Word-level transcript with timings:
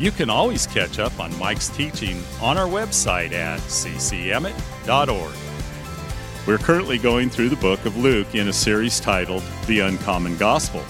you 0.00 0.10
can 0.10 0.30
always 0.30 0.66
catch 0.66 0.98
up 0.98 1.20
on 1.20 1.38
Mike's 1.38 1.68
teaching 1.68 2.22
on 2.40 2.56
our 2.56 2.66
website 2.66 3.32
at 3.32 3.60
ccemmett.org. 3.60 5.34
We're 6.46 6.56
currently 6.56 6.96
going 6.96 7.28
through 7.28 7.50
the 7.50 7.56
book 7.56 7.84
of 7.84 7.98
Luke 7.98 8.34
in 8.34 8.48
a 8.48 8.52
series 8.52 8.98
titled 8.98 9.42
The 9.66 9.80
Uncommon 9.80 10.38
Gospel. 10.38 10.82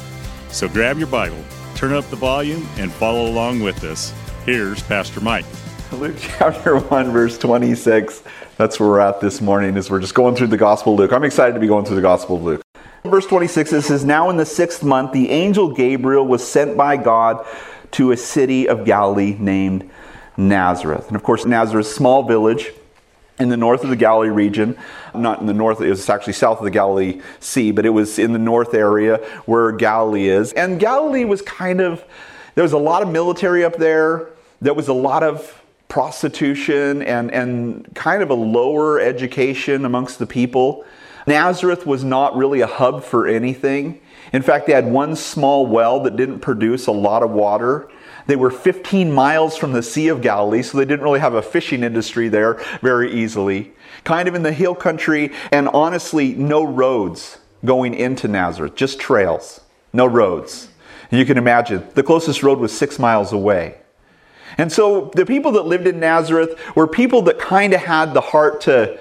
So 0.50 0.68
grab 0.68 0.96
your 0.96 1.08
Bible, 1.08 1.42
turn 1.74 1.92
up 1.92 2.08
the 2.08 2.16
volume, 2.16 2.68
and 2.76 2.92
follow 2.92 3.26
along 3.26 3.60
with 3.60 3.82
us. 3.82 4.14
Here's 4.46 4.80
Pastor 4.80 5.20
Mike. 5.20 5.44
Luke 5.90 6.14
chapter 6.20 6.78
1, 6.78 7.10
verse 7.10 7.36
26. 7.36 8.22
That's 8.58 8.78
where 8.78 8.88
we're 8.90 9.00
at 9.00 9.20
this 9.20 9.40
morning, 9.40 9.76
as 9.76 9.90
we're 9.90 10.00
just 10.00 10.14
going 10.14 10.36
through 10.36 10.46
the 10.46 10.56
Gospel 10.56 10.92
of 10.92 11.00
Luke. 11.00 11.12
I'm 11.12 11.24
excited 11.24 11.54
to 11.54 11.60
be 11.60 11.66
going 11.66 11.84
through 11.84 11.96
the 11.96 12.02
Gospel 12.02 12.36
of 12.36 12.44
Luke. 12.44 12.62
Verse 13.02 13.26
26, 13.26 13.72
it 13.72 13.82
says, 13.82 14.04
Now 14.04 14.30
in 14.30 14.36
the 14.36 14.46
sixth 14.46 14.84
month, 14.84 15.12
the 15.12 15.30
angel 15.30 15.74
Gabriel 15.74 16.24
was 16.24 16.46
sent 16.46 16.76
by 16.76 16.96
God 16.96 17.44
to 17.92 18.12
a 18.12 18.16
city 18.16 18.68
of 18.68 18.84
Galilee 18.84 19.36
named 19.38 19.88
Nazareth. 20.36 21.08
And 21.08 21.16
of 21.16 21.22
course, 21.22 21.44
Nazareth, 21.44 21.86
small 21.86 22.22
village 22.22 22.72
in 23.38 23.48
the 23.48 23.56
north 23.56 23.82
of 23.82 23.90
the 23.90 23.96
Galilee 23.96 24.28
region, 24.28 24.76
not 25.14 25.40
in 25.40 25.46
the 25.46 25.54
north, 25.54 25.80
it 25.80 25.88
was 25.88 26.08
actually 26.08 26.34
south 26.34 26.58
of 26.58 26.64
the 26.64 26.70
Galilee 26.70 27.20
Sea, 27.40 27.70
but 27.72 27.86
it 27.86 27.90
was 27.90 28.18
in 28.18 28.32
the 28.32 28.38
north 28.38 28.74
area 28.74 29.16
where 29.46 29.72
Galilee 29.72 30.28
is. 30.28 30.52
And 30.52 30.78
Galilee 30.78 31.24
was 31.24 31.40
kind 31.42 31.80
of, 31.80 32.04
there 32.54 32.62
was 32.62 32.74
a 32.74 32.78
lot 32.78 33.02
of 33.02 33.08
military 33.08 33.64
up 33.64 33.76
there, 33.76 34.28
there 34.60 34.74
was 34.74 34.88
a 34.88 34.92
lot 34.92 35.22
of 35.22 35.62
prostitution 35.88 37.02
and, 37.02 37.32
and 37.32 37.92
kind 37.94 38.22
of 38.22 38.30
a 38.30 38.34
lower 38.34 39.00
education 39.00 39.84
amongst 39.84 40.18
the 40.18 40.26
people. 40.26 40.84
Nazareth 41.26 41.86
was 41.86 42.04
not 42.04 42.36
really 42.36 42.60
a 42.60 42.66
hub 42.66 43.02
for 43.02 43.26
anything. 43.26 44.00
In 44.32 44.42
fact, 44.42 44.66
they 44.66 44.72
had 44.72 44.90
one 44.90 45.16
small 45.16 45.66
well 45.66 46.00
that 46.00 46.16
didn't 46.16 46.40
produce 46.40 46.86
a 46.86 46.92
lot 46.92 47.22
of 47.22 47.30
water. 47.30 47.90
They 48.26 48.36
were 48.36 48.50
15 48.50 49.10
miles 49.10 49.56
from 49.56 49.72
the 49.72 49.82
Sea 49.82 50.08
of 50.08 50.22
Galilee, 50.22 50.62
so 50.62 50.78
they 50.78 50.84
didn't 50.84 51.04
really 51.04 51.20
have 51.20 51.34
a 51.34 51.42
fishing 51.42 51.82
industry 51.82 52.28
there 52.28 52.60
very 52.80 53.12
easily. 53.12 53.72
Kind 54.04 54.28
of 54.28 54.34
in 54.34 54.42
the 54.42 54.52
hill 54.52 54.74
country, 54.74 55.32
and 55.50 55.68
honestly, 55.68 56.34
no 56.34 56.62
roads 56.64 57.38
going 57.64 57.94
into 57.94 58.28
Nazareth, 58.28 58.74
just 58.74 59.00
trails, 59.00 59.60
no 59.92 60.06
roads. 60.06 60.68
You 61.10 61.24
can 61.24 61.38
imagine, 61.38 61.86
the 61.94 62.02
closest 62.02 62.42
road 62.42 62.58
was 62.58 62.76
six 62.76 62.98
miles 62.98 63.32
away. 63.32 63.76
And 64.58 64.70
so 64.70 65.10
the 65.14 65.26
people 65.26 65.52
that 65.52 65.66
lived 65.66 65.86
in 65.86 65.98
Nazareth 66.00 66.58
were 66.76 66.86
people 66.86 67.22
that 67.22 67.38
kind 67.38 67.72
of 67.72 67.80
had 67.80 68.14
the 68.14 68.20
heart 68.20 68.60
to, 68.62 68.98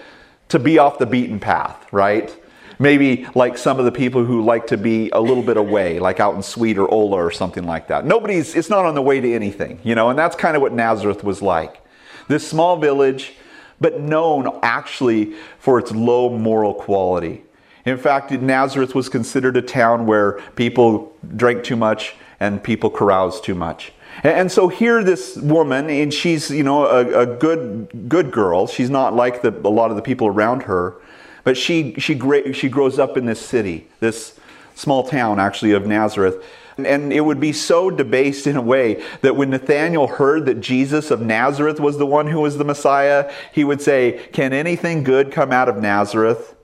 to 0.50 0.60
be 0.60 0.80
off 0.80 0.98
the 0.98 1.06
beaten 1.06 1.40
path, 1.40 1.86
right? 1.92 2.36
Maybe 2.80 3.28
like 3.36 3.58
some 3.58 3.78
of 3.78 3.86
the 3.86 3.92
people 3.92 4.24
who 4.24 4.42
like 4.42 4.68
to 4.68 4.78
be 4.78 5.10
a 5.12 5.20
little 5.20 5.44
bit 5.44 5.58
away, 5.58 6.00
like 6.00 6.20
out 6.20 6.34
in 6.36 6.42
Sweet 6.42 6.78
or 6.78 6.90
Ola 6.92 7.18
or 7.18 7.30
something 7.30 7.66
like 7.66 7.90
that. 7.90 8.06
Nobody's, 8.06 8.56
it's 8.56 8.70
not 8.70 8.86
on 8.86 8.96
the 8.96 9.02
way 9.02 9.20
to 9.20 9.34
anything, 9.34 9.80
you 9.84 9.96
know, 9.96 10.10
and 10.10 10.18
that's 10.18 10.36
kind 10.36 10.56
of 10.56 10.62
what 10.62 10.74
Nazareth 10.74 11.24
was 11.24 11.42
like. 11.42 11.82
This 12.30 12.48
small 12.48 12.78
village, 12.78 13.34
but 13.82 14.00
known 14.00 14.60
actually 14.64 15.34
for 15.60 15.78
its 15.78 15.92
low 15.92 16.30
moral 16.30 16.74
quality. 16.74 17.44
In 17.86 17.98
fact, 17.98 18.32
Nazareth 18.32 18.96
was 18.96 19.10
considered 19.10 19.58
a 19.58 19.62
town 19.62 20.06
where 20.06 20.34
people 20.56 21.16
drank 21.36 21.64
too 21.64 21.76
much 21.76 22.16
and 22.40 22.64
people 22.64 22.90
caroused 22.90 23.44
too 23.44 23.56
much. 23.56 23.92
And 24.24 24.52
so 24.52 24.68
here, 24.68 25.04
this 25.04 25.38
woman, 25.38 25.90
and 25.90 26.14
she's 26.14 26.50
you 26.50 26.64
know 26.64 26.86
a, 26.86 27.22
a 27.22 27.26
good 27.26 28.10
good 28.10 28.32
girl. 28.32 28.68
She's 28.68 28.90
not 28.90 29.16
like 29.16 29.42
the, 29.42 29.50
a 29.50 29.70
lot 29.70 29.92
of 29.92 29.96
the 29.96 30.02
people 30.02 30.28
around 30.28 30.64
her, 30.64 30.96
but 31.44 31.58
she, 31.58 31.94
she, 31.96 32.20
she 32.54 32.70
grows 32.70 33.00
up 33.00 33.18
in 33.18 33.26
this 33.26 33.40
city, 33.40 33.88
this 34.00 34.40
small 34.76 35.04
town 35.04 35.40
actually 35.40 35.72
of 35.74 35.86
Nazareth. 35.86 36.44
And 36.78 37.12
it 37.12 37.22
would 37.22 37.40
be 37.40 37.52
so 37.52 37.90
debased 37.90 38.48
in 38.48 38.56
a 38.56 38.62
way 38.62 39.04
that 39.22 39.36
when 39.36 39.50
Nathanael 39.50 40.08
heard 40.08 40.46
that 40.46 40.62
Jesus 40.62 41.12
of 41.12 41.22
Nazareth 41.22 41.80
was 41.80 41.98
the 41.98 42.06
one 42.06 42.28
who 42.28 42.40
was 42.40 42.58
the 42.58 42.64
Messiah, 42.64 43.32
he 43.52 43.66
would 43.66 43.82
say, 43.82 44.26
Can 44.32 44.54
anything 44.54 45.04
good 45.04 45.32
come 45.32 45.52
out 45.52 45.68
of 45.68 45.78
Nazareth? 45.78 46.56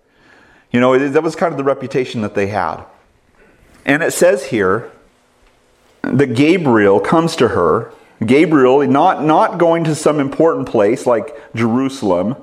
You 0.71 0.79
know, 0.79 0.97
that 1.09 1.23
was 1.23 1.35
kind 1.35 1.51
of 1.51 1.57
the 1.57 1.63
reputation 1.63 2.21
that 2.21 2.35
they 2.35 2.47
had. 2.47 2.83
And 3.85 4.01
it 4.03 4.11
says 4.11 4.45
here 4.45 4.91
that 6.01 6.35
Gabriel 6.35 6.99
comes 6.99 7.35
to 7.37 7.49
her. 7.49 7.91
Gabriel, 8.25 8.85
not, 8.87 9.23
not 9.23 9.57
going 9.57 9.83
to 9.85 9.95
some 9.95 10.19
important 10.19 10.67
place 10.67 11.05
like 11.05 11.35
Jerusalem, 11.53 12.35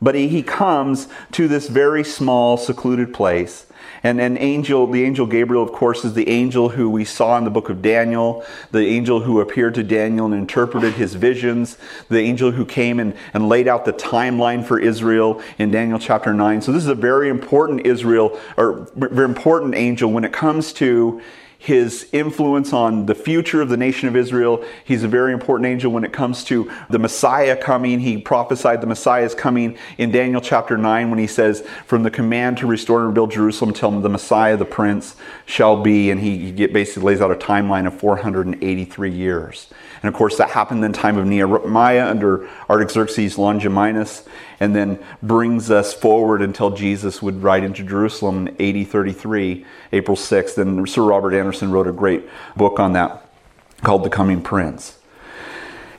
but 0.00 0.14
he, 0.14 0.28
he 0.28 0.42
comes 0.42 1.08
to 1.32 1.48
this 1.48 1.68
very 1.68 2.04
small, 2.04 2.56
secluded 2.56 3.14
place. 3.14 3.66
And 4.02 4.20
an 4.20 4.38
angel, 4.38 4.86
the 4.86 5.04
angel 5.04 5.26
Gabriel, 5.26 5.62
of 5.62 5.72
course, 5.72 6.04
is 6.04 6.14
the 6.14 6.28
angel 6.28 6.68
who 6.70 6.88
we 6.88 7.04
saw 7.04 7.36
in 7.38 7.44
the 7.44 7.50
book 7.50 7.68
of 7.68 7.82
Daniel, 7.82 8.44
the 8.70 8.86
angel 8.86 9.20
who 9.20 9.40
appeared 9.40 9.74
to 9.74 9.82
Daniel 9.82 10.26
and 10.26 10.34
interpreted 10.34 10.94
his 10.94 11.14
visions, 11.14 11.76
the 12.08 12.20
angel 12.20 12.52
who 12.52 12.64
came 12.64 13.00
and, 13.00 13.14
and 13.34 13.48
laid 13.48 13.66
out 13.66 13.84
the 13.84 13.92
timeline 13.92 14.64
for 14.64 14.78
Israel 14.78 15.42
in 15.58 15.70
Daniel 15.70 15.98
chapter 15.98 16.32
9. 16.32 16.62
So 16.62 16.72
this 16.72 16.82
is 16.82 16.88
a 16.88 16.94
very 16.94 17.28
important 17.28 17.86
Israel, 17.86 18.38
or 18.56 18.88
very 18.94 19.24
important 19.24 19.74
angel 19.74 20.12
when 20.12 20.24
it 20.24 20.32
comes 20.32 20.72
to 20.74 21.20
his 21.58 22.08
influence 22.12 22.72
on 22.72 23.06
the 23.06 23.14
future 23.14 23.62
of 23.62 23.68
the 23.68 23.76
nation 23.76 24.08
of 24.08 24.16
Israel. 24.16 24.64
He's 24.84 25.02
a 25.02 25.08
very 25.08 25.32
important 25.32 25.66
angel 25.66 25.90
when 25.90 26.04
it 26.04 26.12
comes 26.12 26.44
to 26.44 26.70
the 26.90 26.98
Messiah 26.98 27.56
coming. 27.56 28.00
He 28.00 28.18
prophesied 28.18 28.80
the 28.80 28.86
Messiah 28.86 29.24
is 29.24 29.34
coming 29.34 29.76
in 29.98 30.10
Daniel 30.10 30.40
chapter 30.40 30.76
9 30.76 31.10
when 31.10 31.18
he 31.18 31.26
says, 31.26 31.66
From 31.86 32.02
the 32.02 32.10
command 32.10 32.58
to 32.58 32.66
restore 32.66 33.00
and 33.00 33.08
rebuild 33.08 33.32
Jerusalem 33.32 33.72
till 33.72 34.00
the 34.00 34.08
Messiah, 34.08 34.56
the 34.56 34.64
Prince, 34.64 35.16
shall 35.46 35.82
be. 35.82 36.10
And 36.10 36.20
he 36.20 36.52
basically 36.66 37.02
lays 37.02 37.20
out 37.20 37.30
a 37.30 37.34
timeline 37.34 37.86
of 37.86 37.98
483 37.98 39.10
years. 39.10 39.68
And 40.02 40.14
of 40.14 40.16
course, 40.16 40.36
that 40.36 40.50
happened 40.50 40.84
in 40.84 40.92
the 40.92 40.98
time 40.98 41.16
of 41.16 41.26
Nehemiah 41.26 42.06
under 42.06 42.48
Artaxerxes 42.68 43.36
Longimanus, 43.36 44.24
and 44.60 44.74
then 44.74 44.98
brings 45.22 45.70
us 45.70 45.92
forward 45.92 46.42
until 46.42 46.70
Jesus 46.70 47.20
would 47.22 47.42
ride 47.42 47.64
into 47.64 47.82
Jerusalem 47.82 48.48
in 48.48 48.80
AD 48.80 48.88
33, 48.88 49.66
April 49.92 50.16
6th. 50.16 50.58
And 50.58 50.88
Sir 50.88 51.02
Robert 51.02 51.34
wrote 51.52 51.86
a 51.86 51.92
great 51.92 52.28
book 52.56 52.78
on 52.80 52.92
that 52.94 53.28
called 53.82 54.04
The 54.04 54.10
Coming 54.10 54.42
Prince. 54.42 54.98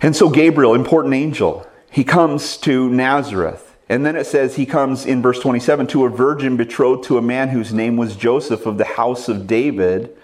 And 0.02 0.16
so, 0.16 0.30
Gabriel, 0.30 0.76
important 0.76 1.14
angel, 1.14 1.66
he 1.90 2.04
comes 2.04 2.58
to 2.58 2.90
Nazareth. 2.90 3.76
And 3.90 4.06
then 4.06 4.16
it 4.16 4.28
says 4.28 4.56
he 4.56 4.66
comes 4.66 5.06
in 5.06 5.22
verse 5.22 5.40
27 5.40 5.88
to 5.88 6.06
a 6.06 6.10
virgin 6.10 6.58
betrothed 6.58 7.06
to 7.06 7.18
a 7.18 7.22
man 7.22 7.50
whose 7.50 7.74
name 7.74 7.96
was 7.96 8.16
Joseph 8.16 8.66
of 8.66 8.78
the 8.78 8.86
house 8.86 9.30
of 9.30 9.48
David, 9.48 10.16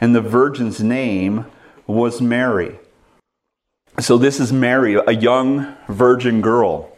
and 0.00 0.14
the 0.14 0.20
virgin's 0.20 0.82
name 0.82 1.46
was 1.86 2.20
Mary. 2.20 2.78
So, 4.00 4.18
this 4.18 4.40
is 4.40 4.52
Mary, 4.52 4.94
a 4.94 5.12
young 5.12 5.74
virgin 5.88 6.42
girl. 6.42 6.92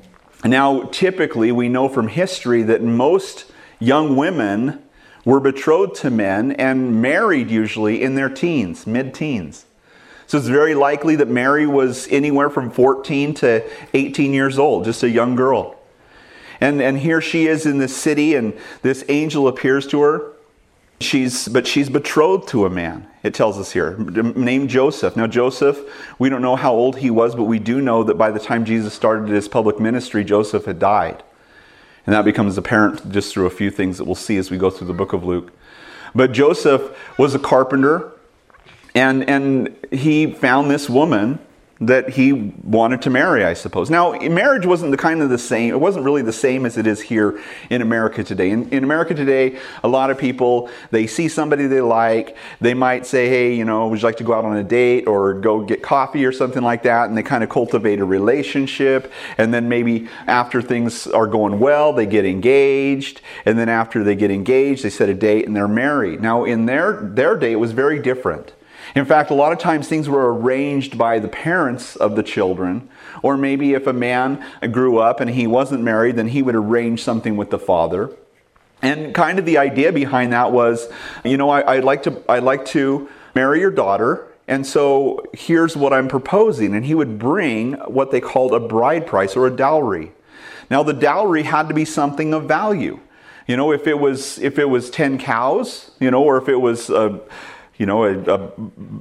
Now, 0.45 0.83
typically, 0.85 1.53
we 1.53 1.69
know 1.69 1.89
from 1.89 2.09
history 2.09 2.62
that 2.65 2.83
most 2.83 3.50
young 3.79 4.17
women 4.17 4.83
were 5.25 5.41
betrothed 5.41 5.97
to 5.97 6.11
men 6.11 6.53
and 6.53 7.01
married 7.01 7.51
usually 7.51 8.03
in 8.03 8.15
their 8.15 8.29
teens, 8.29 8.87
mid 8.87 9.15
teens. 9.15 9.67
So, 10.27 10.37
it's 10.37 10.47
very 10.47 10.75
likely 10.75 11.17
that 11.17 11.29
Mary 11.29 11.67
was 11.67 12.06
anywhere 12.09 12.51
from 12.51 12.70
14 12.70 13.35
to 13.35 13.65
18 13.94 14.35
years 14.35 14.59
old, 14.59 14.85
just 14.85 15.03
a 15.03 15.09
young 15.09 15.37
girl. 15.37 15.79
And, 16.61 16.82
and 16.82 16.99
here 16.99 17.20
she 17.20 17.47
is 17.47 17.67
in 17.67 17.79
this 17.79 17.97
city, 17.97 18.35
and 18.35 18.53
this 18.82 19.05
angel 19.09 19.49
appears 19.49 19.87
to 19.88 20.03
her. 20.03 20.32
She's, 21.00 21.47
but 21.47 21.67
she's 21.67 21.88
betrothed 21.88 22.49
to 22.49 22.67
a 22.67 22.70
man, 22.70 23.06
it 23.23 23.32
tells 23.32 23.56
us 23.56 23.70
here, 23.70 23.97
named 23.97 24.69
Joseph. 24.69 25.17
Now, 25.17 25.29
Joseph, 25.29 25.79
we 26.19 26.29
don't 26.29 26.43
know 26.43 26.56
how 26.56 26.75
old 26.75 26.97
he 26.97 27.11
was, 27.11 27.37
but 27.37 27.44
we 27.44 27.61
do 27.61 27.81
know 27.81 28.03
that 28.03 28.19
by 28.19 28.32
the 28.32 28.41
time 28.41 28.65
Jesus 28.65 28.94
started 28.94 29.29
his 29.29 29.47
public 29.47 29.79
ministry, 29.79 30.25
Joseph 30.25 30.65
had 30.65 30.81
died. 30.81 31.23
And 32.08 32.14
that 32.14 32.25
becomes 32.25 32.56
apparent 32.56 33.12
just 33.12 33.34
through 33.34 33.44
a 33.44 33.50
few 33.50 33.70
things 33.70 33.99
that 33.99 34.06
we'll 34.06 34.14
see 34.14 34.38
as 34.38 34.50
we 34.50 34.56
go 34.56 34.70
through 34.70 34.87
the 34.87 34.94
book 34.94 35.12
of 35.12 35.25
Luke. 35.25 35.52
But 36.14 36.32
Joseph 36.32 36.96
was 37.19 37.34
a 37.34 37.38
carpenter, 37.38 38.12
and, 38.94 39.28
and 39.28 39.76
he 39.90 40.32
found 40.32 40.70
this 40.70 40.88
woman 40.88 41.38
that 41.81 42.11
he 42.11 42.33
wanted 42.33 43.03
to 43.03 43.11
marry, 43.11 43.45
I 43.45 43.55
suppose. 43.55 43.89
Now, 43.89 44.13
marriage 44.13 44.67
wasn't 44.67 44.91
the 44.91 44.97
kind 44.97 45.23
of 45.23 45.31
the 45.31 45.39
same, 45.39 45.73
it 45.73 45.79
wasn't 45.79 46.05
really 46.05 46.23
the 46.23 46.33
same 46.33 46.67
as 46.67 46.77
it 46.77 46.87
is 46.87 47.01
here 47.01 47.41
in 47.71 47.83
America 47.83 48.25
today. 48.25 48.51
In, 48.51 48.69
in, 48.71 48.83
America 48.83 49.15
today, 49.15 49.59
a 49.85 49.89
lot 49.89 50.11
of 50.11 50.19
people, 50.19 50.71
they 50.91 51.07
see 51.07 51.29
somebody 51.29 51.67
they 51.67 51.81
like, 51.81 52.37
they 52.61 52.75
might 52.75 53.07
say, 53.07 53.29
hey, 53.29 53.55
you 53.55 53.65
know, 53.65 53.87
would 53.89 54.01
you 54.01 54.05
like 54.05 54.17
to 54.17 54.25
go 54.25 54.35
out 54.35 54.45
on 54.45 54.57
a 54.57 54.65
date 54.65 55.07
or 55.07 55.35
go 55.35 55.63
get 55.63 55.83
coffee 55.83 56.25
or 56.25 56.33
something 56.33 56.63
like 56.63 56.83
that? 56.83 57.09
And 57.09 57.17
they 57.17 57.23
kind 57.23 57.45
of 57.45 57.51
cultivate 57.51 58.01
a 58.01 58.05
relationship. 58.05 59.13
And 59.37 59.55
then 59.55 59.69
maybe 59.69 60.09
after 60.27 60.61
things 60.61 61.07
are 61.07 61.27
going 61.27 61.61
well, 61.61 61.93
they 61.93 62.07
get 62.07 62.25
engaged. 62.25 63.21
And 63.45 63.59
then 63.59 63.69
after 63.69 64.03
they 64.03 64.17
get 64.17 64.31
engaged, 64.31 64.83
they 64.83 64.91
set 64.91 65.09
a 65.09 65.15
date 65.15 65.47
and 65.47 65.55
they're 65.55 65.69
married. 65.69 66.21
Now, 66.21 66.45
in 66.45 66.67
their, 66.67 67.01
their 67.03 67.37
day, 67.37 67.53
it 67.53 67.61
was 67.61 67.73
very 67.73 68.01
different. 68.01 68.53
In 68.99 69.05
fact, 69.05 69.31
a 69.31 69.35
lot 69.35 69.53
of 69.53 69.59
times 69.59 69.87
things 69.87 70.09
were 70.09 70.35
arranged 70.35 70.99
by 70.99 71.21
the 71.21 71.29
parents 71.29 71.95
of 71.95 72.17
the 72.17 72.23
children, 72.25 72.89
or 73.23 73.37
maybe 73.37 73.75
if 73.75 73.87
a 73.87 73.93
man 73.93 74.45
grew 74.73 74.99
up 74.99 75.21
and 75.21 75.31
he 75.31 75.47
wasn't 75.47 75.85
married, 75.85 76.17
then 76.17 76.27
he 76.27 76.43
would 76.43 76.56
arrange 76.56 77.05
something 77.05 77.37
with 77.37 77.50
the 77.50 77.61
father. 77.61 78.11
And 78.83 79.15
kind 79.15 79.39
of 79.39 79.45
the 79.45 79.56
idea 79.56 79.93
behind 79.93 80.33
that 80.33 80.50
was, 80.50 80.89
you 81.25 81.37
know, 81.37 81.49
I, 81.49 81.77
would 81.77 81.85
like 81.85 82.03
to, 82.03 82.25
I'd 82.29 82.43
like 82.43 82.65
to 82.67 83.09
marry 83.37 83.61
your 83.61 83.71
daughter, 83.71 84.27
and 84.49 84.67
so 84.67 85.25
here's 85.33 85.77
what 85.77 85.93
I'm 85.93 86.09
proposing. 86.09 86.75
And 86.75 86.85
he 86.85 86.97
would 86.97 87.21
bring 87.21 87.75
what 87.75 88.11
they 88.11 88.21
called 88.21 88.53
a 88.53 88.59
bride 88.59 89.06
price 89.06 89.37
or 89.37 89.47
a 89.47 89.51
dowry. 89.55 90.11
Now, 90.73 90.83
the 90.83 90.93
dowry 90.93 91.44
had 91.44 91.69
to 91.69 91.75
be 91.75 91.85
something 91.85 92.35
of 92.35 92.47
value. 92.47 92.99
You 93.47 93.56
know, 93.56 93.71
if 93.71 93.87
it 93.87 94.01
was 94.01 94.41
if 94.41 94.59
it 94.59 94.69
was 94.69 94.91
ten 94.91 95.19
cows, 95.19 95.93
you 96.01 96.11
know, 96.11 96.23
or 96.23 96.37
if 96.37 96.49
it 96.49 96.61
was 96.61 96.91
a 96.91 97.21
you 97.79 97.87
know, 97.87 98.05
a, 98.05 98.19
a, 98.19 98.51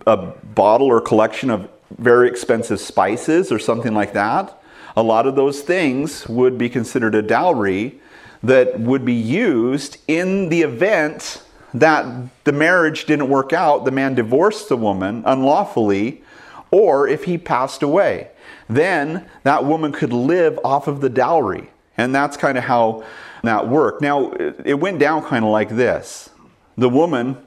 a 0.07 0.17
bottle 0.17 0.87
or 0.87 1.01
collection 1.01 1.49
of 1.49 1.69
very 1.97 2.29
expensive 2.29 2.79
spices 2.79 3.51
or 3.51 3.59
something 3.59 3.93
like 3.93 4.13
that, 4.13 4.61
a 4.95 5.03
lot 5.03 5.27
of 5.27 5.35
those 5.35 5.61
things 5.61 6.27
would 6.27 6.57
be 6.57 6.69
considered 6.69 7.15
a 7.15 7.21
dowry 7.21 7.99
that 8.43 8.79
would 8.79 9.03
be 9.03 9.13
used 9.13 9.97
in 10.07 10.49
the 10.49 10.61
event 10.61 11.43
that 11.73 12.29
the 12.43 12.51
marriage 12.51 13.05
didn't 13.05 13.29
work 13.29 13.51
out, 13.53 13.85
the 13.85 13.91
man 13.91 14.15
divorced 14.15 14.69
the 14.69 14.77
woman 14.77 15.23
unlawfully, 15.25 16.23
or 16.71 17.07
if 17.07 17.25
he 17.25 17.37
passed 17.37 17.83
away. 17.83 18.29
Then 18.69 19.29
that 19.43 19.65
woman 19.65 19.91
could 19.91 20.13
live 20.13 20.59
off 20.63 20.87
of 20.87 21.01
the 21.01 21.09
dowry. 21.09 21.69
And 21.97 22.13
that's 22.13 22.37
kind 22.37 22.57
of 22.57 22.65
how 22.65 23.03
that 23.43 23.67
worked. 23.67 24.01
Now, 24.01 24.31
it 24.33 24.79
went 24.79 24.99
down 24.99 25.23
kind 25.23 25.43
of 25.43 25.51
like 25.51 25.69
this 25.69 26.29
the 26.77 26.89
woman 26.89 27.37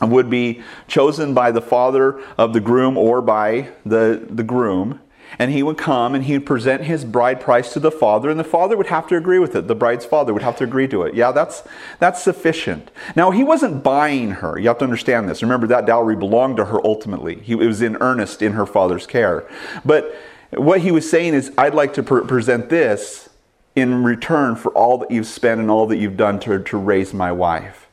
would 0.00 0.30
be 0.30 0.62
chosen 0.88 1.34
by 1.34 1.50
the 1.50 1.60
father 1.60 2.20
of 2.38 2.52
the 2.52 2.60
groom 2.60 2.96
or 2.96 3.20
by 3.20 3.68
the, 3.84 4.26
the 4.30 4.42
groom. 4.42 5.00
And 5.38 5.52
he 5.52 5.62
would 5.62 5.78
come 5.78 6.16
and 6.16 6.24
he 6.24 6.38
would 6.38 6.46
present 6.46 6.82
his 6.84 7.04
bride 7.04 7.40
price 7.40 7.72
to 7.74 7.80
the 7.80 7.92
father, 7.92 8.30
and 8.30 8.40
the 8.40 8.44
father 8.44 8.76
would 8.76 8.88
have 8.88 9.06
to 9.08 9.16
agree 9.16 9.38
with 9.38 9.54
it. 9.54 9.68
The 9.68 9.76
bride's 9.76 10.04
father 10.04 10.32
would 10.32 10.42
have 10.42 10.56
to 10.56 10.64
agree 10.64 10.88
to 10.88 11.02
it. 11.02 11.14
Yeah, 11.14 11.30
that's, 11.30 11.62
that's 12.00 12.20
sufficient. 12.20 12.90
Now, 13.14 13.30
he 13.30 13.44
wasn't 13.44 13.84
buying 13.84 14.32
her. 14.32 14.58
You 14.58 14.66
have 14.66 14.78
to 14.78 14.84
understand 14.84 15.28
this. 15.28 15.40
Remember, 15.40 15.68
that 15.68 15.86
dowry 15.86 16.16
belonged 16.16 16.56
to 16.56 16.64
her 16.64 16.84
ultimately. 16.84 17.36
He, 17.40 17.52
it 17.52 17.58
was 17.58 17.80
in 17.80 17.96
earnest 18.00 18.42
in 18.42 18.54
her 18.54 18.66
father's 18.66 19.06
care. 19.06 19.48
But 19.84 20.16
what 20.52 20.80
he 20.80 20.90
was 20.90 21.08
saying 21.08 21.34
is, 21.34 21.52
I'd 21.56 21.74
like 21.74 21.94
to 21.94 22.02
pre- 22.02 22.26
present 22.26 22.68
this 22.68 23.28
in 23.76 24.02
return 24.02 24.56
for 24.56 24.72
all 24.72 24.98
that 24.98 25.12
you've 25.12 25.28
spent 25.28 25.60
and 25.60 25.70
all 25.70 25.86
that 25.86 25.98
you've 25.98 26.16
done 26.16 26.40
to, 26.40 26.60
to 26.60 26.76
raise 26.76 27.14
my 27.14 27.30
wife. 27.30 27.86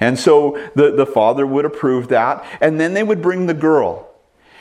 And 0.00 0.18
so 0.18 0.58
the, 0.74 0.92
the 0.92 1.06
father 1.06 1.46
would 1.46 1.64
approve 1.64 2.08
that, 2.08 2.44
and 2.60 2.80
then 2.80 2.94
they 2.94 3.02
would 3.02 3.20
bring 3.22 3.46
the 3.46 3.54
girl. 3.54 4.08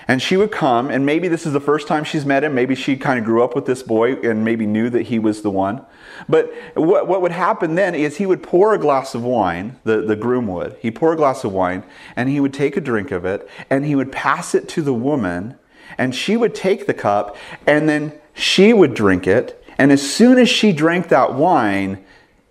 And 0.10 0.22
she 0.22 0.38
would 0.38 0.52
come, 0.52 0.90
and 0.90 1.06
maybe 1.06 1.28
this 1.28 1.46
is 1.46 1.52
the 1.52 1.60
first 1.60 1.86
time 1.86 2.06
she's 2.06 2.26
met 2.26 2.46
him. 2.46 2.56
Maybe 2.56 2.76
she 2.76 2.96
kind 2.96 3.20
of 3.20 3.26
grew 3.26 3.44
up 3.44 3.56
with 3.56 3.66
this 3.66 3.84
boy 3.84 4.14
and 4.22 4.46
maybe 4.46 4.66
knew 4.66 4.90
that 4.90 5.08
he 5.08 5.20
was 5.20 5.42
the 5.42 5.50
one. 5.50 5.86
But 6.30 6.54
what, 6.76 7.10
what 7.10 7.22
would 7.22 7.34
happen 7.34 7.76
then 7.76 7.94
is 7.94 8.16
he 8.16 8.26
would 8.26 8.42
pour 8.42 8.74
a 8.74 8.78
glass 8.78 9.16
of 9.16 9.24
wine, 9.24 9.78
the, 9.84 10.02
the 10.02 10.16
groom 10.16 10.48
would. 10.48 10.78
He'd 10.80 10.96
pour 10.96 11.12
a 11.12 11.18
glass 11.18 11.44
of 11.44 11.52
wine, 11.52 11.84
and 12.16 12.30
he 12.30 12.40
would 12.40 12.54
take 12.54 12.78
a 12.78 12.82
drink 12.82 13.12
of 13.12 13.26
it, 13.26 13.50
and 13.70 13.86
he 13.86 13.96
would 13.96 14.14
pass 14.14 14.56
it 14.56 14.70
to 14.70 14.82
the 14.82 14.94
woman, 14.94 15.58
and 15.98 16.16
she 16.16 16.38
would 16.38 16.56
take 16.56 16.88
the 16.88 16.94
cup, 16.94 17.36
and 17.66 17.90
then 17.90 18.14
she 18.34 18.72
would 18.72 18.94
drink 18.94 19.28
it. 19.28 19.62
And 19.78 19.92
as 19.92 20.10
soon 20.10 20.40
as 20.40 20.48
she 20.48 20.72
drank 20.72 21.10
that 21.10 21.34
wine, 21.34 22.04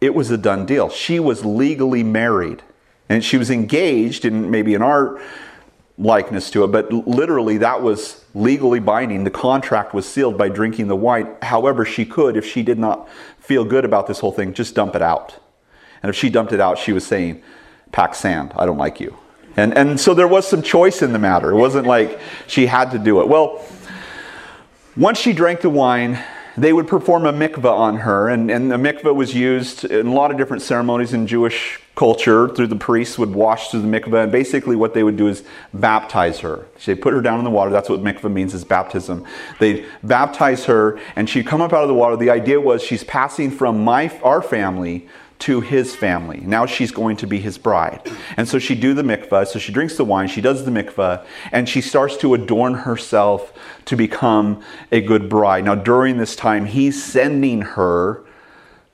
it 0.03 0.15
was 0.15 0.31
a 0.31 0.37
done 0.37 0.67
deal. 0.67 0.91
She 0.91 1.19
was 1.19 1.43
legally 1.43 2.03
married. 2.03 2.63
And 3.09 3.25
she 3.25 3.37
was 3.37 3.51
engaged 3.51 4.25
in 4.25 4.51
maybe 4.51 4.75
an 4.75 4.83
art 4.83 5.21
likeness 5.99 6.51
to 6.51 6.65
it, 6.65 6.69
but 6.69 6.93
literally 6.93 7.59
that 7.59 7.83
was 7.83 8.25
legally 8.35 8.81
binding. 8.81 9.25
The 9.25 9.31
contract 9.31 9.95
was 9.95 10.07
sealed 10.07 10.37
by 10.37 10.49
drinking 10.49 10.89
the 10.89 10.97
wine. 10.97 11.37
However, 11.41 11.85
she 11.85 12.05
could, 12.05 12.37
if 12.37 12.45
she 12.45 12.63
did 12.63 12.79
not 12.79 13.09
feel 13.39 13.65
good 13.65 13.85
about 13.85 14.07
this 14.07 14.21
whole 14.21 14.33
thing, 14.33 14.53
just 14.53 14.75
dump 14.75 14.95
it 14.95 15.03
out. 15.03 15.39
And 16.03 16.11
if 16.11 16.17
she 16.17 16.29
dumped 16.29 16.53
it 16.53 16.61
out, 16.61 16.79
she 16.79 16.93
was 16.93 17.07
saying, 17.07 17.43
Pack 17.93 18.15
sand, 18.15 18.53
I 18.57 18.67
don't 18.67 18.77
like 18.77 19.01
you. 19.01 19.17
And, 19.57 19.77
and 19.77 19.99
so 19.99 20.13
there 20.13 20.29
was 20.29 20.47
some 20.47 20.61
choice 20.61 21.01
in 21.01 21.13
the 21.13 21.19
matter. 21.19 21.51
It 21.51 21.57
wasn't 21.57 21.87
like 21.87 22.21
she 22.47 22.67
had 22.67 22.91
to 22.91 22.99
do 22.99 23.23
it. 23.23 23.29
Well, 23.29 23.65
once 24.97 25.19
she 25.19 25.33
drank 25.33 25.63
the 25.63 25.71
wine, 25.71 26.23
they 26.57 26.73
would 26.73 26.89
perform 26.89 27.27
a 27.27 27.33
mikvah 27.33 27.71
on 27.71 27.99
her, 27.99 28.29
and, 28.29 28.51
and 28.51 28.71
the 28.71 28.77
mikvah 28.77 29.15
was 29.15 29.35
used 29.35 29.85
in 29.85 30.07
a 30.07 30.13
lot 30.13 30.31
of 30.31 30.37
different 30.37 30.63
ceremonies 30.63 31.13
in 31.13 31.27
Jewish 31.27 31.81
culture. 31.95 32.49
Through 32.49 32.69
the 32.69 32.77
priests 32.77 33.19
would 33.19 33.35
wash 33.35 33.71
through 33.71 33.83
the 33.83 33.89
mikvah, 33.89 34.25
and 34.25 34.33
basically 34.33 34.77
what 34.77 34.95
they 34.95 35.03
would 35.03 35.17
do 35.17 35.29
is 35.29 35.45
baptize 35.75 36.41
her. 36.41 36.67
So 36.79 36.95
they 36.95 37.01
put 37.01 37.13
her 37.13 37.21
down 37.21 37.39
in 37.39 37.45
the 37.45 37.51
water. 37.51 37.71
That's 37.71 37.89
what 37.89 38.01
mikvah 38.01 38.33
means 38.33 38.55
is 38.55 38.65
baptism. 38.65 39.25
They 39.61 39.87
baptize 40.03 40.65
her, 40.65 40.99
and 41.15 41.29
she'd 41.29 41.47
come 41.47 41.61
up 41.61 41.73
out 41.73 41.83
of 41.83 41.89
the 41.89 41.95
water. 41.95 42.17
The 42.17 42.31
idea 42.31 42.61
was 42.61 42.83
she's 42.83 43.05
passing 43.05 43.51
from 43.51 43.85
my 43.85 44.09
our 44.23 44.43
family 44.43 45.09
to 45.41 45.61
his 45.61 45.95
family. 45.95 46.41
Now 46.41 46.67
she's 46.67 46.91
going 46.91 47.17
to 47.19 47.27
be 47.27 47.39
his 47.39 47.59
bride. 47.59 48.01
And 48.37 48.49
so 48.49 48.59
she 48.59 48.75
do 48.75 48.95
the 48.95 49.03
mikvah, 49.03 49.47
so 49.47 49.59
she 49.59 49.73
drinks 49.73 49.97
the 49.97 50.05
wine, 50.05 50.29
she 50.29 50.41
does 50.41 50.65
the 50.65 50.71
mikvah, 50.71 51.25
and 51.53 51.69
she 51.69 51.81
starts 51.81 52.17
to 52.19 52.35
adorn 52.35 52.75
herself 52.75 53.53
to 53.87 53.97
become 53.97 54.63
a 54.91 55.01
good 55.01 55.29
bride. 55.29 55.65
Now 55.65 55.75
during 55.75 56.17
this 56.17 56.37
time, 56.37 56.67
he's 56.67 57.03
sending 57.03 57.63
her, 57.63 58.25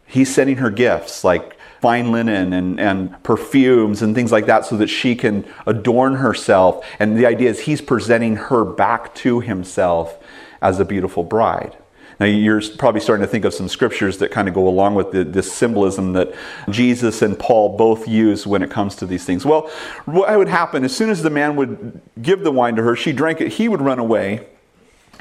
he's 0.07 0.35
sending 0.35 0.57
her 0.57 0.71
gifts 0.71 1.25
like 1.25 1.57
fine 1.81 2.13
linen 2.13 2.53
and, 2.53 2.79
and 2.79 3.23
perfumes 3.25 4.03
and 4.03 4.15
things 4.15 4.31
like 4.31 4.47
that 4.47 4.65
so 4.65 4.77
that 4.77 4.87
she 4.87 5.17
can 5.17 5.45
adorn 5.67 6.15
herself. 6.15 6.87
And 7.01 7.17
the 7.17 7.27
idea 7.27 7.51
is 7.51 7.61
he's 7.61 7.81
presenting 7.81 8.37
her 8.37 8.65
back 8.65 9.15
to 9.17 9.41
himself 9.41 10.17
as 10.61 10.79
a 10.79 10.85
beautiful 10.85 11.25
bride. 11.25 11.77
Now, 12.23 12.29
you're 12.29 12.63
probably 12.79 13.01
starting 13.01 13.27
to 13.27 13.29
think 13.29 13.45
of 13.45 13.53
some 13.53 13.67
scriptures 13.67 14.19
that 14.19 14.31
kind 14.31 14.47
of 14.47 14.55
go 14.55 14.69
along 14.69 14.95
with 14.95 15.11
the, 15.11 15.25
this 15.25 15.53
symbolism 15.53 16.13
that 16.13 16.33
Jesus 16.71 17.21
and 17.21 17.37
Paul 17.37 17.77
both 17.77 18.07
use 18.07 18.47
when 18.47 18.63
it 18.63 18.71
comes 18.71 18.95
to 18.97 19.07
these 19.07 19.25
things. 19.25 19.45
Well, 19.45 19.69
what 20.05 20.39
would 20.39 20.47
happen 20.47 20.85
as 20.85 20.95
soon 20.95 21.11
as 21.11 21.25
the 21.25 21.31
man 21.31 21.57
would 21.57 22.01
give 22.23 22.45
the 22.45 22.53
wine 22.53 22.77
to 22.77 22.83
her, 22.85 22.95
she 22.95 23.13
drank 23.13 23.41
it, 23.41 23.55
he 23.55 23.69
would 23.69 23.83
run 23.83 23.99
away 23.99 24.47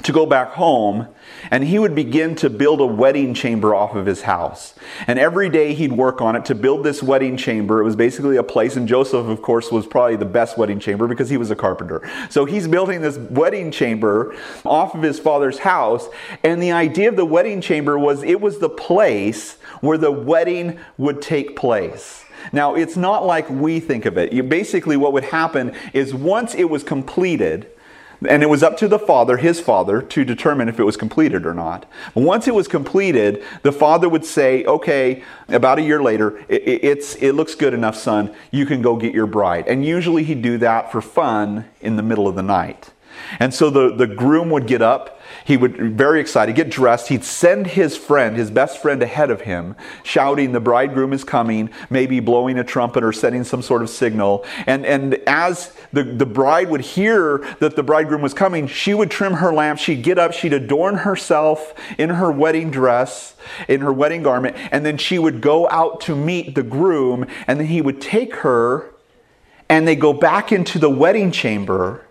to 0.03 0.11
go 0.11 0.25
back 0.25 0.53
home 0.53 1.07
and 1.49 1.63
he 1.63 1.79
would 1.79 1.95
begin 1.95 2.35
to 2.35 2.49
build 2.49 2.81
a 2.81 2.85
wedding 2.85 3.33
chamber 3.33 3.73
off 3.73 3.95
of 3.95 4.05
his 4.05 4.23
house. 4.23 4.73
And 5.07 5.17
every 5.19 5.49
day 5.49 5.73
he'd 5.73 5.91
work 5.91 6.21
on 6.21 6.35
it 6.35 6.45
to 6.45 6.55
build 6.55 6.83
this 6.83 7.01
wedding 7.01 7.37
chamber. 7.37 7.81
It 7.81 7.83
was 7.83 7.95
basically 7.95 8.37
a 8.37 8.43
place, 8.43 8.75
and 8.75 8.87
Joseph, 8.87 9.27
of 9.27 9.41
course, 9.41 9.71
was 9.71 9.85
probably 9.85 10.15
the 10.15 10.25
best 10.25 10.57
wedding 10.57 10.79
chamber 10.79 11.07
because 11.07 11.29
he 11.29 11.37
was 11.37 11.51
a 11.51 11.55
carpenter. 11.55 12.09
So 12.29 12.45
he's 12.45 12.67
building 12.67 13.01
this 13.01 13.17
wedding 13.17 13.71
chamber 13.71 14.35
off 14.65 14.95
of 14.95 15.01
his 15.01 15.19
father's 15.19 15.59
house. 15.59 16.07
And 16.43 16.61
the 16.61 16.71
idea 16.71 17.09
of 17.09 17.15
the 17.15 17.25
wedding 17.25 17.61
chamber 17.61 17.97
was 17.97 18.23
it 18.23 18.41
was 18.41 18.59
the 18.59 18.69
place 18.69 19.57
where 19.81 19.97
the 19.97 20.11
wedding 20.11 20.79
would 20.97 21.21
take 21.21 21.55
place. 21.55 22.25
Now, 22.51 22.75
it's 22.75 22.97
not 22.97 23.25
like 23.25 23.49
we 23.49 23.79
think 23.79 24.05
of 24.05 24.17
it. 24.17 24.33
You, 24.33 24.43
basically, 24.43 24.97
what 24.97 25.13
would 25.13 25.25
happen 25.25 25.75
is 25.93 26.13
once 26.13 26.55
it 26.55 26.69
was 26.69 26.83
completed, 26.83 27.67
and 28.27 28.43
it 28.43 28.49
was 28.49 28.61
up 28.61 28.77
to 28.77 28.87
the 28.87 28.99
father, 28.99 29.37
his 29.37 29.59
father, 29.59 30.01
to 30.01 30.23
determine 30.23 30.69
if 30.69 30.79
it 30.79 30.83
was 30.83 30.97
completed 30.97 31.45
or 31.45 31.53
not. 31.53 31.85
Once 32.13 32.47
it 32.47 32.53
was 32.53 32.67
completed, 32.67 33.43
the 33.63 33.71
father 33.71 34.07
would 34.07 34.25
say, 34.25 34.63
okay, 34.65 35.23
about 35.47 35.79
a 35.79 35.81
year 35.81 36.01
later, 36.01 36.37
it, 36.47 36.83
it's, 36.83 37.15
it 37.15 37.33
looks 37.33 37.55
good 37.55 37.73
enough, 37.73 37.95
son. 37.95 38.33
You 38.51 38.65
can 38.65 38.81
go 38.81 38.95
get 38.95 39.13
your 39.13 39.25
bride. 39.25 39.67
And 39.67 39.83
usually 39.83 40.23
he'd 40.23 40.41
do 40.41 40.57
that 40.59 40.91
for 40.91 41.01
fun 41.01 41.65
in 41.81 41.95
the 41.95 42.03
middle 42.03 42.27
of 42.27 42.35
the 42.35 42.43
night. 42.43 42.90
And 43.39 43.53
so 43.53 43.69
the, 43.69 43.95
the 43.95 44.07
groom 44.07 44.49
would 44.49 44.67
get 44.67 44.81
up 44.81 45.21
he 45.45 45.57
would, 45.57 45.97
very 45.97 46.19
excited, 46.19 46.55
get 46.55 46.69
dressed. 46.69 47.07
He'd 47.07 47.23
send 47.23 47.67
his 47.67 47.97
friend, 47.97 48.35
his 48.35 48.51
best 48.51 48.81
friend, 48.81 49.01
ahead 49.01 49.31
of 49.31 49.41
him, 49.41 49.75
shouting, 50.03 50.51
The 50.51 50.59
bridegroom 50.59 51.13
is 51.13 51.23
coming, 51.23 51.69
maybe 51.89 52.19
blowing 52.19 52.59
a 52.59 52.63
trumpet 52.63 53.03
or 53.03 53.11
setting 53.11 53.43
some 53.43 53.61
sort 53.61 53.81
of 53.81 53.89
signal. 53.89 54.45
And, 54.67 54.85
and 54.85 55.15
as 55.27 55.75
the, 55.91 56.03
the 56.03 56.25
bride 56.25 56.69
would 56.69 56.81
hear 56.81 57.39
that 57.59 57.75
the 57.75 57.83
bridegroom 57.83 58.21
was 58.21 58.33
coming, 58.33 58.67
she 58.67 58.93
would 58.93 59.11
trim 59.11 59.33
her 59.33 59.53
lamp. 59.53 59.79
She'd 59.79 60.03
get 60.03 60.19
up, 60.19 60.33
she'd 60.33 60.53
adorn 60.53 60.97
herself 60.97 61.73
in 61.97 62.11
her 62.11 62.31
wedding 62.31 62.71
dress, 62.71 63.35
in 63.67 63.81
her 63.81 63.93
wedding 63.93 64.23
garment, 64.23 64.55
and 64.71 64.85
then 64.85 64.97
she 64.97 65.17
would 65.17 65.41
go 65.41 65.67
out 65.69 66.01
to 66.01 66.15
meet 66.15 66.55
the 66.55 66.63
groom, 66.63 67.25
and 67.47 67.59
then 67.59 67.67
he 67.67 67.81
would 67.81 68.01
take 68.01 68.35
her, 68.37 68.93
and 69.69 69.87
they 69.87 69.95
go 69.95 70.13
back 70.13 70.51
into 70.51 70.77
the 70.77 70.89
wedding 70.89 71.31
chamber 71.31 72.05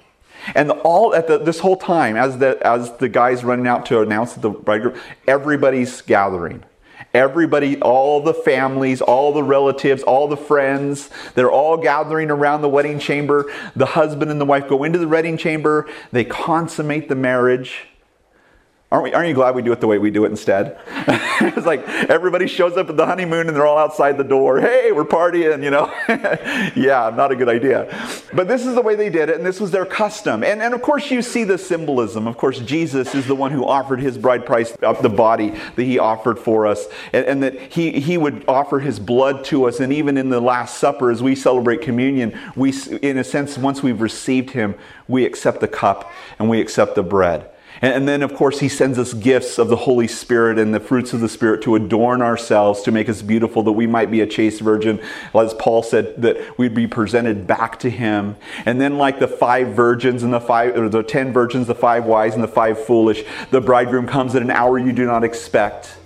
And 0.55 0.71
all 0.71 1.15
at 1.15 1.27
the, 1.27 1.39
this 1.39 1.61
whole 1.61 1.77
time, 1.77 2.17
as 2.17 2.39
the 2.39 2.59
as 2.67 2.93
the 2.99 3.09
guys 3.09 3.45
running 3.45 3.67
out 3.67 3.87
to 3.87 4.01
announce 4.01 4.35
the 4.35 4.51
bridegroom, 4.51 4.99
everybody's 5.27 6.03
gathering. 6.03 6.65
Everybody, 7.13 7.81
all 7.81 8.23
the 8.23 8.35
families, 8.35 9.01
all 9.01 9.33
the 9.33 9.43
relatives, 9.43 10.03
all 10.05 10.29
the 10.29 10.37
friends, 10.37 11.11
they're 11.35 11.51
all 11.51 11.77
gathering 11.77 12.31
around 12.31 12.63
the 12.63 12.69
wedding 12.69 13.01
chamber. 13.01 13.51
The 13.75 13.87
husband 13.87 14.31
and 14.31 14.41
the 14.41 14.45
wife 14.45 14.69
go 14.69 14.85
into 14.85 14.99
the 14.99 15.09
wedding 15.09 15.37
chamber. 15.37 15.89
They 16.13 16.25
consummate 16.25 17.09
the 17.09 17.17
marriage. 17.17 17.89
Aren't, 18.93 19.05
we, 19.05 19.13
aren't 19.13 19.29
you 19.29 19.35
glad 19.35 19.55
we 19.55 19.63
do 19.63 19.71
it 19.71 19.81
the 19.81 19.87
way 19.87 19.99
we 19.99 20.11
do 20.11 20.25
it 20.25 20.31
instead? 20.31 20.77
it's 20.89 21.65
like 21.65 21.89
everybody 21.89 22.49
shows 22.49 22.77
up 22.77 22.91
at 22.91 22.97
the 22.97 23.07
honeymoon 23.07 23.47
and 23.47 23.57
they're 23.57 23.67
all 23.67 23.79
outside 23.79 24.19
the 24.19 24.25
door. 24.25 24.61
Hey, 24.61 24.91
we're 24.91 25.05
partying, 25.05 25.63
you 25.63 25.71
know? 25.71 25.93
yeah, 26.75 27.13
not 27.15 27.31
a 27.31 27.37
good 27.37 27.49
idea. 27.49 27.87
But 28.33 28.49
this 28.49 28.67
is 28.67 28.75
the 28.75 28.83
way 28.83 28.97
they 28.97 29.09
did 29.09 29.29
it, 29.29 29.37
and 29.37 29.47
this 29.47 29.61
was 29.61 29.71
their 29.71 29.87
custom. 29.87 30.43
And, 30.43 30.61
and 30.61 30.75
of 30.75 30.83
course, 30.83 31.09
you 31.09 31.23
see 31.23 31.45
the 31.45 31.57
symbolism. 31.57 32.27
Of 32.27 32.37
course, 32.37 32.59
Jesus 32.59 33.15
is 33.15 33.29
the 33.29 33.35
one 33.37 33.53
who 33.53 33.65
offered 33.65 34.01
his 34.01 34.19
bride 34.19 34.45
price, 34.45 34.73
the 34.73 35.09
body 35.09 35.51
that 35.51 35.85
he 35.85 36.01
offered 36.01 36.41
for 36.41 36.67
us, 36.67 36.89
and, 37.13 37.25
and 37.27 37.43
that 37.45 37.73
he, 37.73 37.93
he 38.01 38.19
would 38.19 38.45
offer 38.49 38.81
his 38.81 38.99
blood 38.99 39.45
to 39.45 39.69
us. 39.69 39.79
And 39.79 39.93
even 39.93 40.17
in 40.17 40.31
the 40.31 40.41
Last 40.41 40.79
Supper, 40.79 41.13
as 41.13 41.23
we 41.23 41.37
celebrate 41.37 41.81
communion, 41.81 42.37
we, 42.57 42.75
in 43.03 43.19
a 43.19 43.25
sense, 43.25 43.57
once 43.57 43.85
we've 43.85 44.01
received 44.01 44.51
him, 44.51 44.75
we 45.07 45.25
accept 45.25 45.61
the 45.61 45.69
cup 45.69 46.11
and 46.41 46.51
we 46.51 46.61
accept 46.61 46.97
the 46.97 47.05
bread. 47.05 47.49
And, 47.83 48.07
then, 48.07 48.23
of 48.23 48.35
course, 48.35 48.61
He 48.61 48.69
sends 48.69 48.99
us 48.99 49.15
gifts 49.15 49.59
of 49.59 49.69
the 49.69 49.77
Holy 49.77 50.07
Spirit 50.07 50.59
and 50.59 50.75
the 50.75 50.81
fruits 50.81 51.15
of 51.15 51.21
the 51.21 51.31
Spirit 51.31 51.63
to 51.63 51.77
adorn 51.77 52.21
ourselves, 52.21 52.83
to 52.83 52.93
make 52.93 53.09
us 53.09 53.23
beautiful, 53.23 53.63
that 53.63 53.73
we 53.73 53.87
might 53.87 54.11
be 54.11 54.21
a 54.21 54.27
chaste 54.27 54.61
virgin. 54.61 55.01
As 55.35 55.55
Paul 55.55 55.83
said, 55.83 56.21
that 56.21 56.59
we'd 56.59 56.75
be 56.75 56.87
presented 56.87 57.47
back 57.47 57.79
to 57.81 57.89
Him. 57.89 58.37
And 58.67 58.81
then, 58.81 58.99
like 58.99 59.19
the 59.19 59.29
five 59.29 59.69
virgins 59.69 60.23
and 60.23 60.33
the 60.33 60.41
five, 60.41 60.77
or 60.77 60.91
the 60.91 61.03
ten 61.03 61.33
virgins, 61.33 61.69
the 61.69 61.75
five 61.75 62.05
wise 62.05 62.35
and 62.35 62.45
the 62.45 62.49
five 62.49 62.85
foolish, 62.85 63.25
the 63.51 63.63
bridegroom 63.63 64.07
comes 64.07 64.35
at 64.35 64.43
an 64.43 64.51
hour 64.51 64.79
you 64.79 64.93
do 64.93 65.07
not 65.07 65.25
expect. 65.25 65.97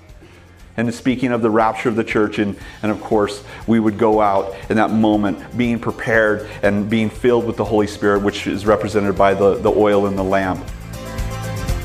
And 0.77 0.93
speaking 0.93 1.31
of 1.31 1.43
the 1.43 1.51
rapture 1.51 1.89
of 1.89 1.97
the 1.97 2.05
church, 2.05 2.39
and, 2.39 2.57
and 2.83 2.91
of 2.91 3.01
course, 3.01 3.45
we 3.67 3.79
would 3.79 3.97
go 3.97 4.21
out 4.21 4.55
in 4.69 4.77
that 4.77 4.91
moment 4.91 5.57
being 5.57 5.79
prepared 5.79 6.49
and 6.63 6.91
being 6.91 7.11
filled 7.11 7.47
with 7.47 7.57
the 7.57 7.65
Holy 7.65 7.87
Spirit, 7.87 8.23
which 8.23 8.47
is 8.47 8.67
represented 8.67 9.17
by 9.17 9.35
the, 9.35 9.55
the 9.57 9.71
oil 9.71 10.07
in 10.07 10.17
the 10.17 10.25
lamp. 10.25 10.65